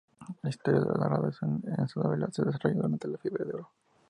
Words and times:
La 0.41 0.49
historia 0.49 0.79
narrada 0.81 1.31
en 1.43 1.61
esta 1.85 2.01
novela 2.01 2.27
se 2.31 2.43
desarrolla 2.43 2.73
durante 2.77 3.07
la 3.07 3.19
Fiebre 3.19 3.45
del 3.45 3.55
Oro. 3.57 3.71